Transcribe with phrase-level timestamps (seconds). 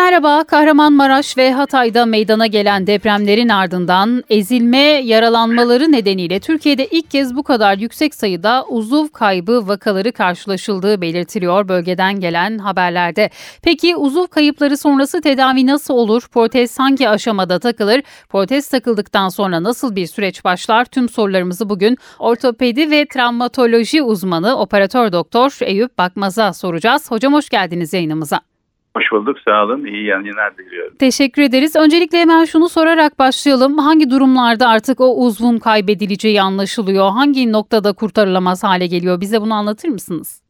[0.00, 7.42] Merhaba, Kahramanmaraş ve Hatay'da meydana gelen depremlerin ardından ezilme, yaralanmaları nedeniyle Türkiye'de ilk kez bu
[7.42, 13.30] kadar yüksek sayıda uzuv kaybı vakaları karşılaşıldığı belirtiliyor bölgeden gelen haberlerde.
[13.62, 16.28] Peki uzuv kayıpları sonrası tedavi nasıl olur?
[16.28, 18.02] Protez hangi aşamada takılır?
[18.28, 20.84] Protez takıldıktan sonra nasıl bir süreç başlar?
[20.84, 27.10] Tüm sorularımızı bugün ortopedi ve travmatoloji uzmanı operatör doktor Eyüp Bakmaz'a soracağız.
[27.10, 28.49] Hocam hoş geldiniz yayınımıza.
[28.96, 29.84] Hoş bulduk sağ olun.
[29.84, 30.96] İyi yayınlar diliyorum.
[30.98, 31.76] Teşekkür ederiz.
[31.76, 33.78] Öncelikle hemen şunu sorarak başlayalım.
[33.78, 37.10] Hangi durumlarda artık o uzvun kaybedileceği anlaşılıyor?
[37.10, 39.20] Hangi noktada kurtarılamaz hale geliyor?
[39.20, 40.42] Bize bunu anlatır mısınız?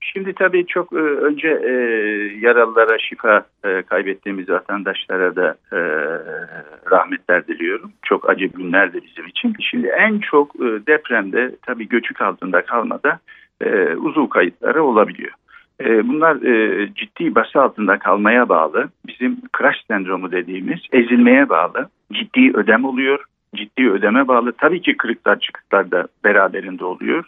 [0.00, 1.72] Şimdi tabii çok e, önce e,
[2.40, 5.78] yaralılara şifa e, kaybettiğimiz vatandaşlara da e,
[6.90, 7.92] rahmetler diliyorum.
[8.02, 9.54] Çok acı günlerdi bizim için.
[9.60, 13.18] Şimdi en çok e, depremde tabii göçük altında kalmada
[13.60, 15.32] e, uzuv kayıtları olabiliyor.
[15.80, 22.50] E, bunlar e, ciddi bası altında kalmaya bağlı, bizim crash sendromu dediğimiz ezilmeye bağlı, ciddi
[22.54, 23.24] ödem oluyor,
[23.56, 24.52] ciddi ödeme bağlı.
[24.52, 27.24] Tabii ki kırıklar çıkıklar da beraberinde oluyor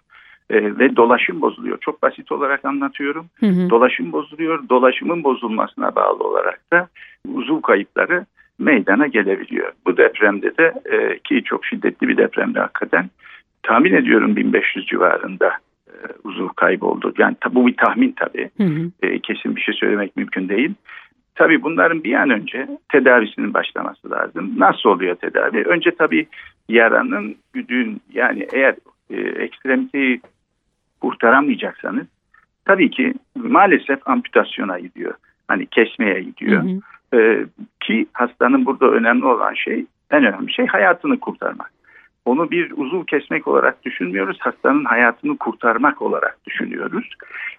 [0.50, 1.78] e, ve dolaşım bozuluyor.
[1.80, 3.26] Çok basit olarak anlatıyorum.
[3.40, 3.70] Hı hı.
[3.70, 6.88] Dolaşım bozuluyor, dolaşımın bozulmasına bağlı olarak da
[7.34, 8.26] uzuv kayıpları
[8.58, 9.72] meydana gelebiliyor.
[9.86, 10.74] Bu depremde de
[11.24, 13.10] ki çok şiddetli bir depremde hakikaten
[13.62, 15.69] tahmin ediyorum 1500 civarında e,
[16.24, 17.14] uzuv kayboldu.
[17.19, 18.50] Yani bu bir tahmin tabii.
[18.56, 18.91] Hı hı.
[19.02, 20.74] E, kesin bir şey söylemek mümkün değil.
[21.34, 24.55] Tabii bunların bir an önce tedavisinin başlaması lazım.
[24.56, 25.62] Nasıl oluyor tedavi?
[25.62, 26.27] Önce tabii
[26.68, 28.74] yaranın, güdüğün yani eğer
[29.11, 30.20] e, ekstremiteyi
[31.00, 32.06] kurtaramayacaksanız
[32.64, 35.14] tabii ki maalesef amputasyona gidiyor.
[35.48, 36.62] Hani kesmeye gidiyor.
[36.62, 36.68] Hı
[37.14, 37.20] hı.
[37.20, 37.44] E,
[37.80, 41.80] ki hastanın burada önemli olan şey, en önemli şey hayatını kurtarmak
[42.24, 44.38] onu bir uzuv kesmek olarak düşünmüyoruz.
[44.40, 47.11] Hastanın hayatını kurtarmak olarak düşünüyoruz.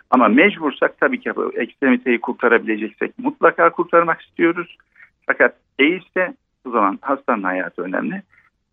[0.09, 4.77] Ama mecbursak tabii ki ekstremiteyi kurtarabileceksek mutlaka kurtarmak istiyoruz.
[5.25, 6.33] Fakat değilse
[6.67, 8.21] o zaman hastanın hayatı önemli.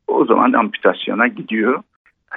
[0.06, 1.82] O zaman amputasyona gidiyor.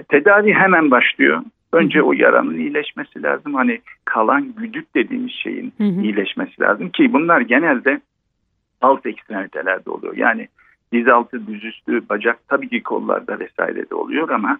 [0.09, 1.41] Tedavi hemen başlıyor.
[1.73, 3.53] Önce o yaranın iyileşmesi lazım.
[3.53, 6.01] Hani kalan güdük dediğimiz şeyin hı hı.
[6.01, 8.01] iyileşmesi lazım ki bunlar genelde
[8.81, 10.17] alt ekstremitelerde oluyor.
[10.17, 10.47] Yani
[10.93, 14.57] diz altı, düzüstü, bacak tabii ki kollarda vesairede oluyor ama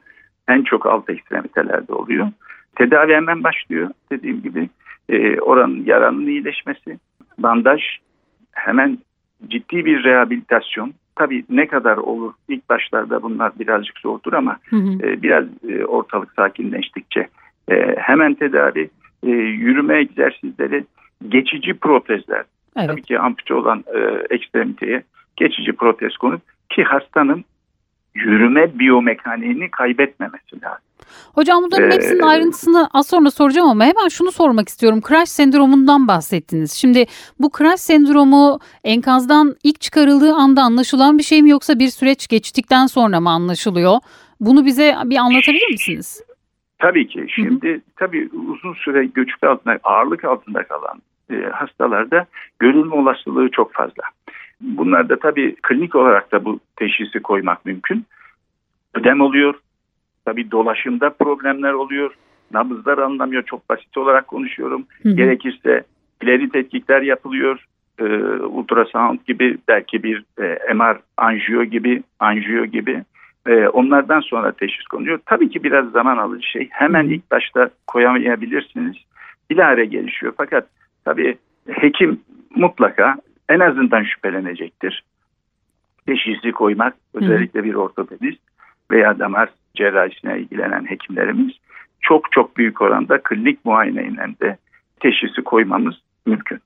[0.48, 2.28] en çok alt ekstremitelerde oluyor.
[2.76, 4.70] Tedavi hemen başlıyor dediğim gibi.
[5.10, 7.00] E, oranın yaranın iyileşmesi,
[7.38, 7.82] bandaj,
[8.52, 8.98] hemen
[9.48, 10.94] ciddi bir rehabilitasyon.
[11.16, 15.08] Tabii ne kadar olur ilk başlarda bunlar birazcık zordur ama hı hı.
[15.08, 17.28] E, biraz e, ortalık sakinleştikçe
[17.72, 18.90] e, hemen tedavi,
[19.24, 20.86] e, yürüme egzersizleri,
[21.28, 22.44] geçici protezler.
[22.78, 22.90] Evet.
[22.90, 24.00] Tabii ki ampute olan e,
[24.30, 25.04] ekstremiteye
[25.42, 27.46] geçici protez konup ki hastanın
[28.14, 30.86] yürüme biyomekaniğini kaybetmemesi lazım.
[31.36, 35.02] Hocam bunların ee, hepsinin ayrıntısını az sonra soracağım ama hemen şunu sormak istiyorum.
[35.08, 36.74] Crash sendromundan bahsettiniz.
[36.74, 37.06] Şimdi
[37.40, 42.86] bu crash sendromu enkazdan ilk çıkarıldığı anda anlaşılan bir şey mi yoksa bir süreç geçtikten
[42.86, 43.98] sonra mı anlaşılıyor?
[44.40, 46.24] Bunu bize bir anlatabilir misiniz?
[46.80, 47.26] Tabii ki.
[47.30, 47.82] Şimdi Hı-hı.
[47.96, 52.26] tabii uzun süre göçük altında, ağırlık altında kalan e, hastalarda
[52.60, 54.04] görülme olasılığı çok fazla.
[54.62, 58.06] Bunlarda tabii klinik olarak da bu teşhisi koymak mümkün.
[58.94, 59.56] Ödem oluyor.
[60.26, 62.14] Tabii dolaşımda problemler oluyor.
[62.54, 63.44] Nabızlar anlamıyor.
[63.44, 64.86] Çok basit olarak konuşuyorum.
[65.04, 65.16] Hı hı.
[65.16, 65.84] Gerekirse
[66.22, 67.66] ileri tetkikler yapılıyor.
[68.00, 73.04] Ee, ultrasound gibi belki bir e, MR anjiyo gibi anjiyo gibi
[73.48, 75.20] e, onlardan sonra teşhis konuyor.
[75.26, 76.68] Tabii ki biraz zaman alıcı şey.
[76.72, 78.96] Hemen ilk başta koyamayabilirsiniz.
[79.50, 80.34] Bilahare gelişiyor.
[80.38, 80.68] Fakat
[81.06, 81.38] tabii
[81.70, 82.20] hekim
[82.56, 83.16] mutlaka
[83.52, 85.04] en azından şüphelenecektir.
[86.06, 88.40] Teşhisi koymak özellikle bir ortopedist
[88.92, 91.52] veya damar cerrahisine ilgilenen hekimlerimiz
[92.02, 94.58] çok çok büyük oranda klinik muayeneyle de
[95.00, 95.96] teşhisi koymamız
[96.26, 96.60] mümkün.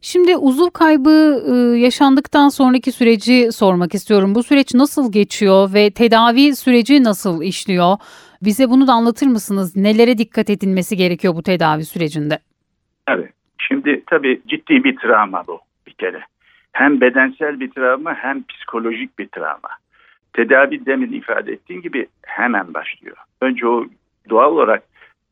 [0.00, 4.34] Şimdi uzuv kaybı ıı, yaşandıktan sonraki süreci sormak istiyorum.
[4.34, 7.96] Bu süreç nasıl geçiyor ve tedavi süreci nasıl işliyor?
[8.42, 9.76] Bize bunu da anlatır mısınız?
[9.76, 12.38] Nelere dikkat edilmesi gerekiyor bu tedavi sürecinde?
[13.08, 13.32] Evet.
[13.58, 15.60] Şimdi tabii ciddi bir travma bu
[15.98, 16.22] kere.
[16.72, 19.68] Hem bedensel bir travma hem psikolojik bir travma.
[20.32, 23.16] Tedavi demin ifade ettiğim gibi hemen başlıyor.
[23.40, 23.86] Önce o
[24.30, 24.82] doğal olarak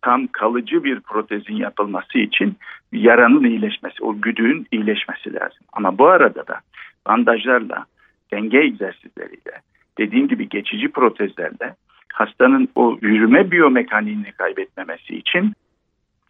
[0.03, 2.57] tam kalıcı bir protezin yapılması için
[2.93, 5.67] yaranın iyileşmesi, o güdüğün iyileşmesi lazım.
[5.73, 6.61] Ama bu arada da
[7.07, 7.87] bandajlarla,
[8.33, 9.61] denge egzersizleriyle,
[9.99, 11.75] dediğim gibi geçici protezlerle
[12.13, 15.53] hastanın o yürüme biyomekaniğini kaybetmemesi için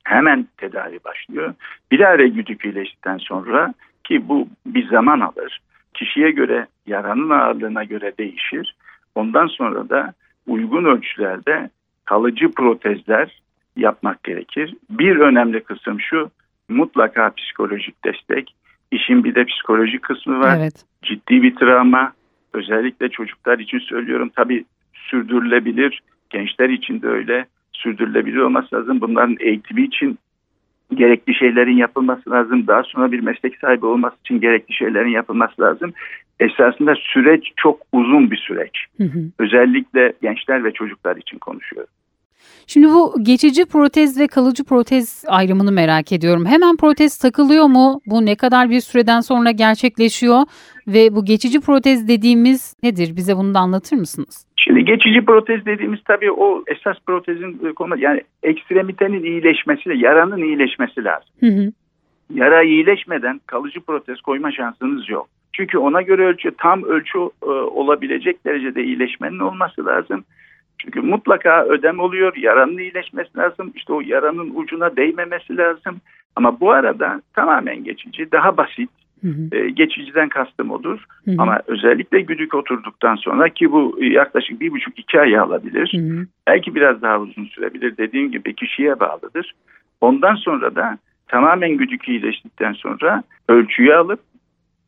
[0.04, 1.54] hemen tedavi başlıyor.
[1.90, 5.60] Bilare güdük iyileştikten sonra ki bu bir zaman alır.
[5.94, 8.76] Kişiye göre yaranın ağırlığına göre değişir.
[9.14, 10.12] Ondan sonra da
[10.46, 11.70] uygun ölçülerde
[12.04, 13.42] kalıcı protezler
[13.76, 14.74] yapmak gerekir.
[14.90, 16.30] Bir önemli kısım şu
[16.68, 18.54] mutlaka psikolojik destek.
[18.90, 20.56] İşin bir de psikolojik kısmı var.
[20.58, 20.84] Evet.
[21.02, 22.12] Ciddi bir travma.
[22.52, 24.30] Özellikle çocuklar için söylüyorum.
[24.36, 24.64] Tabii
[24.94, 26.02] sürdürülebilir.
[26.30, 27.46] Gençler için de öyle.
[27.72, 29.00] Sürdürülebilir olması lazım.
[29.00, 30.18] Bunların eğitimi için
[30.94, 32.66] gerekli şeylerin yapılması lazım.
[32.66, 35.92] Daha sonra bir meslek sahibi olması için gerekli şeylerin yapılması lazım.
[36.40, 38.86] Esasında süreç çok uzun bir süreç.
[38.96, 39.18] Hı hı.
[39.38, 41.90] Özellikle gençler ve çocuklar için konuşuyorum.
[42.66, 46.46] Şimdi bu geçici protez ve kalıcı protez ayrımını merak ediyorum.
[46.46, 48.00] Hemen protez takılıyor mu?
[48.06, 50.42] Bu ne kadar bir süreden sonra gerçekleşiyor?
[50.86, 53.16] Ve bu geçici protez dediğimiz nedir?
[53.16, 54.46] Bize bunu da anlatır mısınız?
[54.64, 61.28] Şimdi geçici protez dediğimiz tabii o esas protezin konu yani ekstremitenin iyileşmesi, yaranın iyileşmesi lazım.
[61.40, 61.72] Hı hı.
[62.34, 65.28] Yara iyileşmeden kalıcı protez koyma şansınız yok.
[65.52, 70.24] Çünkü ona göre ölçü tam ölçü e, olabilecek derecede iyileşmenin olması lazım.
[70.78, 73.72] Çünkü mutlaka ödem oluyor, yaranın iyileşmesi lazım.
[73.74, 75.96] İşte o yaranın ucuna değmemesi lazım.
[76.36, 78.90] Ama bu arada tamamen geçici, daha basit,
[79.24, 79.56] Hı hı.
[79.56, 81.04] e, geçiciden kastım odur.
[81.24, 81.36] Hı hı.
[81.38, 85.92] Ama özellikle güdük oturduktan sonra ki bu yaklaşık bir buçuk iki ay alabilir.
[85.92, 86.26] Hı hı.
[86.46, 87.96] Belki biraz daha uzun sürebilir.
[87.96, 89.52] Dediğim gibi kişiye bağlıdır.
[90.00, 90.98] Ondan sonra da
[91.28, 94.20] tamamen güdük iyileştikten sonra ölçüyü alıp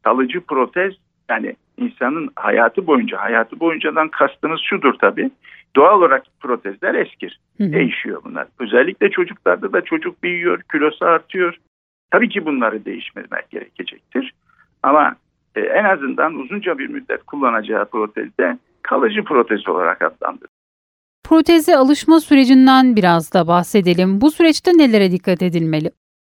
[0.04, 0.94] kalıcı protez
[1.30, 5.30] yani insanın hayatı boyunca hayatı boyuncadan kastımız şudur tabii.
[5.76, 7.40] Doğal olarak protezler eskir.
[7.58, 7.72] Hı hı.
[7.72, 8.46] Değişiyor bunlar.
[8.58, 11.58] Özellikle çocuklarda da çocuk büyüyor, kilosu artıyor.
[12.10, 14.34] Tabii ki bunları değiştirmek gerekecektir.
[14.82, 15.16] Ama
[15.54, 20.56] e, en azından uzunca bir müddet kullanacağı protezde kalıcı protez olarak adlandırılır.
[21.24, 24.20] Proteze alışma sürecinden biraz da bahsedelim.
[24.20, 25.90] Bu süreçte nelere dikkat edilmeli?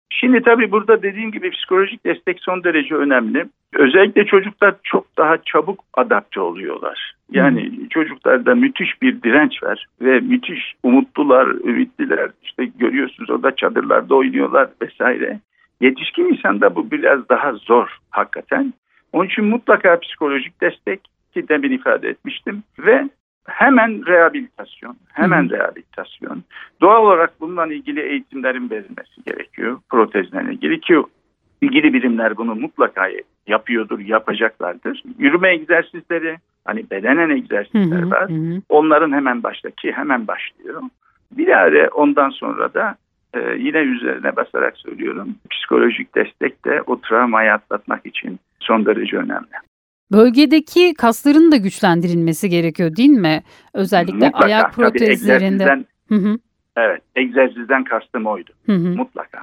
[0.09, 3.45] Şimdi tabii burada dediğim gibi psikolojik destek son derece önemli.
[3.73, 7.15] Özellikle çocuklar çok daha çabuk adapte oluyorlar.
[7.31, 12.29] Yani çocuklarda müthiş bir direnç var ve müthiş umutlular, ümitliler.
[12.43, 15.39] İşte görüyorsunuz orada çadırlarda oynuyorlar vesaire.
[15.81, 18.73] Yetişkin insanda bu biraz daha zor hakikaten.
[19.13, 21.01] Onun için mutlaka psikolojik destek
[21.33, 23.09] ki demin ifade etmiştim ve
[23.47, 26.43] hemen rehabilitasyon, hemen rehabilitasyon.
[26.81, 29.77] Doğal olarak bununla ilgili eğitimlerin verilmesi gerekiyor.
[29.89, 31.03] Protezle ilgili ki
[31.61, 33.09] ilgili birimler bunu mutlaka
[33.47, 35.03] yapıyordur, yapacaklardır.
[35.19, 38.29] Yürüme egzersizleri, hani bedenen egzersizler hı, var.
[38.29, 38.61] hı.
[38.69, 40.81] Onların hemen baştaki hemen başlıyor.
[41.31, 42.95] Bir de ondan sonra da
[43.35, 45.35] e, yine üzerine basarak söylüyorum.
[45.51, 49.47] Psikolojik destek de o travmayı atlatmak için son derece önemli.
[50.11, 53.43] Bölgedeki kasların da güçlendirilmesi gerekiyor değil mi?
[53.73, 55.83] Özellikle Mutlaka, ayak protezlerinde.
[56.09, 56.37] hı,
[56.77, 58.51] evet, egzersizden kastım oydu.
[58.65, 58.95] hı hı.
[58.97, 59.39] Mutlaka.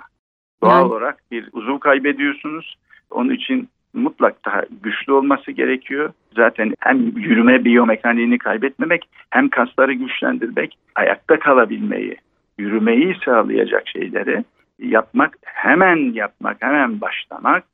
[0.63, 2.77] Doğal Yani- olarak bir uzuv kaybediyorsunuz.
[3.11, 6.13] Onun için mutlak daha güçlü olması gerekiyor.
[6.37, 12.17] Zaten hem yürüme biyomekaniğini kaybetmemek hem kasları güçlendirmek, ayakta kalabilmeyi,
[12.59, 14.45] yürümeyi sağlayacak şeyleri
[14.79, 17.65] yapmak, hemen yapmak, hemen başlamak.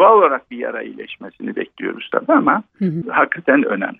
[0.00, 3.10] Doğal olarak bir yara iyileşmesini bekliyoruz tabii ama Hı hı.
[3.10, 3.98] hakikaten önemli.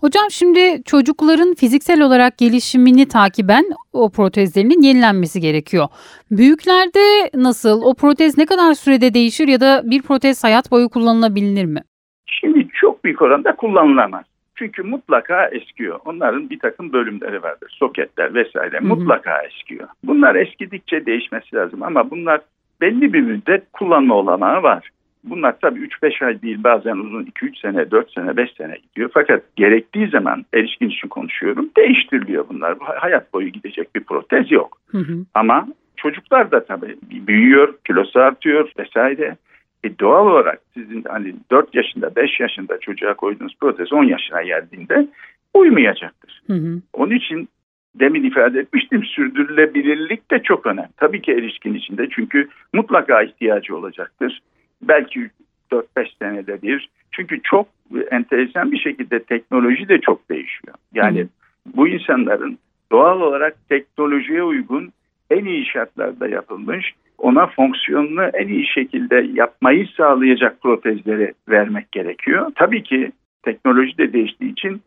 [0.00, 5.88] Hocam şimdi çocukların fiziksel olarak gelişimini takiben o protezlerinin yenilenmesi gerekiyor.
[6.30, 7.82] Büyüklerde nasıl?
[7.82, 11.80] O protez ne kadar sürede değişir ya da bir protez hayat boyu kullanılabilir mi?
[12.26, 14.24] Şimdi çok büyük oranda kullanılamaz.
[14.58, 15.98] Çünkü mutlaka eskiyor.
[16.04, 17.76] Onların bir takım bölümleri vardır.
[17.78, 18.84] Soketler vesaire hı.
[18.84, 19.88] mutlaka eskiyor.
[20.04, 22.40] Bunlar eskidikçe değişmesi lazım ama bunlar
[22.80, 24.90] belli bir müddet kullanma olanağı var.
[25.24, 29.10] Bunlar tabii 3-5 ay değil bazen uzun 2-3 sene, 4 sene, 5 sene gidiyor.
[29.14, 32.80] Fakat gerektiği zaman erişkin için konuşuyorum değiştiriliyor bunlar.
[32.80, 34.78] Bu hayat boyu gidecek bir protez yok.
[34.90, 35.24] Hı hı.
[35.34, 39.36] Ama çocuklar da tabii büyüyor, kilosu artıyor vesaire.
[39.84, 45.08] E doğal olarak sizin hani 4 yaşında, 5 yaşında çocuğa koyduğunuz protez 10 yaşına geldiğinde
[45.54, 46.42] uymayacaktır.
[46.46, 46.82] Hı hı.
[46.92, 47.48] Onun için
[47.94, 50.88] demin ifade etmiştim sürdürülebilirlik de çok önemli.
[50.96, 54.42] Tabii ki erişkin içinde çünkü mutlaka ihtiyacı olacaktır.
[54.82, 55.30] Belki
[55.72, 55.84] 4-5
[56.18, 56.88] senede bir.
[57.12, 57.68] Çünkü çok
[58.10, 60.74] enteresan bir şekilde teknoloji de çok değişiyor.
[60.94, 61.28] Yani Hı.
[61.76, 62.58] bu insanların
[62.92, 64.92] doğal olarak teknolojiye uygun
[65.30, 72.52] en iyi şartlarda yapılmış ona fonksiyonunu en iyi şekilde yapmayı sağlayacak protezleri vermek gerekiyor.
[72.54, 74.82] Tabii ki teknoloji de değiştiği için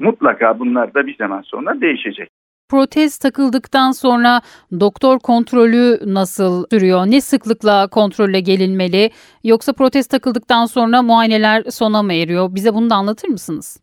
[0.00, 2.28] mutlaka bunlar da bir zaman sonra değişecek.
[2.70, 4.40] Protez takıldıktan sonra
[4.80, 7.06] doktor kontrolü nasıl sürüyor?
[7.06, 9.10] Ne sıklıkla kontrolle gelinmeli?
[9.44, 12.54] Yoksa protez takıldıktan sonra muayeneler sona mı eriyor?
[12.54, 13.80] Bize bunu da anlatır mısınız?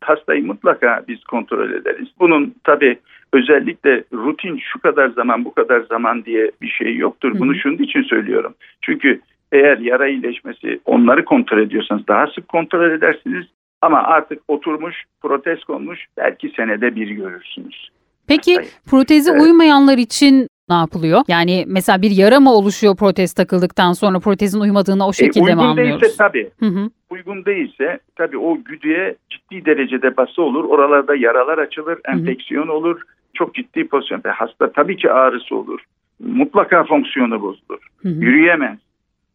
[0.00, 2.08] Hastayı mutlaka biz kontrol ederiz.
[2.20, 2.98] Bunun tabii
[3.32, 7.30] özellikle rutin şu kadar zaman bu kadar zaman diye bir şey yoktur.
[7.30, 7.38] Hı hı.
[7.38, 8.54] Bunu şunun için söylüyorum.
[8.82, 9.20] Çünkü
[9.52, 13.46] eğer yara iyileşmesi onları kontrol ediyorsanız daha sık kontrol edersiniz.
[13.82, 17.88] Ama artık oturmuş, protez konmuş belki senede bir görürsünüz.
[18.28, 18.68] Peki hastayı.
[18.90, 19.42] protezi Evet.
[19.42, 21.20] uymayanlar için ne yapılıyor?
[21.28, 25.60] Yani mesela bir yara mı oluşuyor protez takıldıktan sonra protezin uymadığını o E, şekilde mi
[25.60, 26.16] uygun değilse anlıyoruz?
[26.16, 26.50] tabii.
[26.60, 26.90] Hı hı.
[27.10, 30.64] Uygun değilse tabii o güdüye ciddi derecede bası olur.
[30.64, 33.00] Oralarda yaralar açılır, enfeksiyon olur.
[33.36, 34.22] Çok ciddi pozisyon.
[34.24, 35.80] Hasta tabii ki ağrısı olur.
[36.20, 37.88] Mutlaka fonksiyonu bozulur.
[38.02, 38.24] Hı hı.
[38.24, 38.78] Yürüyemez.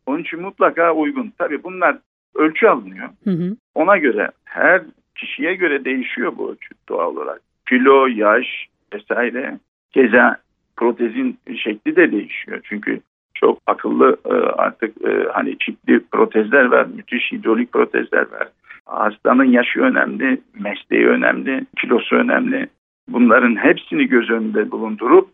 [0.05, 1.33] Onun için mutlaka uygun.
[1.37, 1.97] Tabii bunlar
[2.35, 3.09] ölçü alınıyor.
[3.23, 3.55] Hı hı.
[3.75, 4.81] Ona göre her
[5.15, 7.41] kişiye göre değişiyor bu ölçü doğal olarak.
[7.69, 9.57] Kilo, yaş vesaire.
[9.91, 10.37] Keza
[10.77, 12.59] protezin şekli de değişiyor.
[12.63, 12.99] Çünkü
[13.33, 18.47] çok akıllı e, artık e, hani çipli protezler var, müthiş hidrolik protezler var.
[18.85, 22.67] Hastanın yaşı önemli, mesleği önemli, kilosu önemli.
[23.07, 25.29] Bunların hepsini göz önünde bulundurup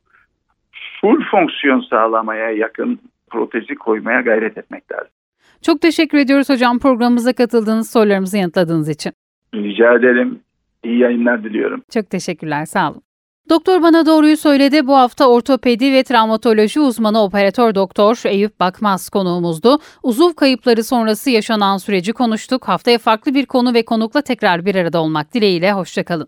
[1.01, 5.11] full fonksiyon sağlamaya yakın protezi koymaya gayret etmek lazım.
[5.61, 9.11] Çok teşekkür ediyoruz hocam programımıza katıldığınız sorularımızı yanıtladığınız için.
[9.53, 10.39] Rica ederim.
[10.83, 11.83] İyi yayınlar diliyorum.
[11.93, 13.01] Çok teşekkürler sağ olun.
[13.49, 14.87] Doktor bana doğruyu söyledi.
[14.87, 19.79] Bu hafta ortopedi ve travmatoloji uzmanı operatör doktor Eyüp Bakmaz konuğumuzdu.
[20.03, 22.67] Uzuv kayıpları sonrası yaşanan süreci konuştuk.
[22.67, 25.71] Haftaya farklı bir konu ve konukla tekrar bir arada olmak dileğiyle.
[25.71, 26.27] Hoşçakalın.